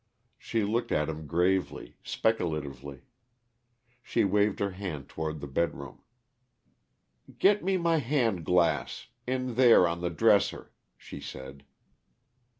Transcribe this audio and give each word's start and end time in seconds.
She 0.39 0.63
looked 0.63 0.91
at 0.91 1.09
him 1.09 1.27
gravely, 1.27 1.95
speculatively. 2.01 3.03
She 4.01 4.23
waved 4.23 4.57
her 4.59 4.71
hand 4.71 5.07
toward 5.07 5.39
the 5.41 5.45
bedroom. 5.47 6.01
"Get 7.37 7.63
me 7.63 7.77
my 7.77 7.97
hand 7.97 8.43
glass 8.43 9.09
in 9.27 9.53
there 9.53 9.87
on 9.87 10.01
the 10.01 10.09
dresser," 10.09 10.71
she 10.97 11.19
said. 11.19 11.65